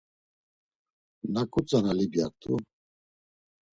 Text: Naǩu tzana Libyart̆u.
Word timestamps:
Naǩu 1.33 1.59
tzana 1.67 1.91
Libyart̆u. 1.97 2.53